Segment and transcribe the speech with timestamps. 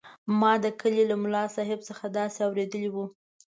[0.39, 3.05] ما د کلي له ملاصاحب څخه داسې اورېدلي وو.